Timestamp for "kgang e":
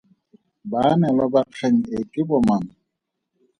1.49-1.99